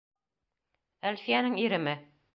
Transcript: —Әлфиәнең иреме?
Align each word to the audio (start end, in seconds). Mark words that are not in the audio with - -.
—Әлфиәнең 1.11 1.63
иреме? 1.67 1.99